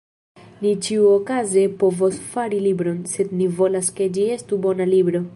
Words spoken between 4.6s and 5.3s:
bona libro.